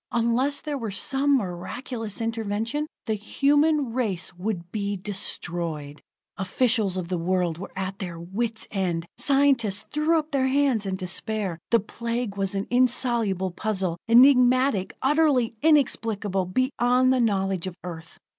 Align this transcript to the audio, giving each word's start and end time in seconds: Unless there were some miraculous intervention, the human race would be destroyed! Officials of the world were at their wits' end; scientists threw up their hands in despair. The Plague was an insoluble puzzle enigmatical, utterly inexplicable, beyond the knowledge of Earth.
Unless 0.11 0.61
there 0.61 0.79
were 0.79 0.89
some 0.89 1.37
miraculous 1.37 2.21
intervention, 2.21 2.87
the 3.05 3.13
human 3.13 3.93
race 3.93 4.33
would 4.33 4.71
be 4.71 4.97
destroyed! 4.97 6.01
Officials 6.37 6.97
of 6.97 7.07
the 7.07 7.19
world 7.19 7.59
were 7.59 7.71
at 7.75 7.99
their 7.99 8.19
wits' 8.19 8.67
end; 8.71 9.05
scientists 9.19 9.85
threw 9.93 10.17
up 10.17 10.31
their 10.31 10.47
hands 10.47 10.87
in 10.87 10.95
despair. 10.95 11.59
The 11.69 11.79
Plague 11.81 12.35
was 12.35 12.55
an 12.55 12.65
insoluble 12.71 13.51
puzzle 13.51 13.99
enigmatical, 14.09 14.97
utterly 15.03 15.53
inexplicable, 15.61 16.47
beyond 16.47 17.13
the 17.13 17.21
knowledge 17.21 17.67
of 17.67 17.75
Earth. 17.83 18.17